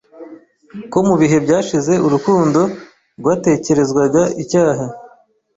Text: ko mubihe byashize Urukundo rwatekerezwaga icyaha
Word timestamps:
ko 0.91 0.97
mubihe 1.07 1.37
byashize 1.45 1.93
Urukundo 2.07 2.61
rwatekerezwaga 3.19 4.21
icyaha 4.43 4.85